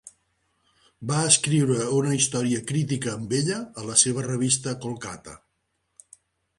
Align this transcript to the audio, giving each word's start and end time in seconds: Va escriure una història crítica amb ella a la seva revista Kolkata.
Va 1.11 1.19
escriure 1.33 1.83
una 1.99 2.15
història 2.21 2.63
crítica 2.73 3.13
amb 3.19 3.37
ella 3.43 3.61
a 3.83 3.87
la 3.93 4.01
seva 4.07 4.27
revista 4.31 4.77
Kolkata. 4.87 5.41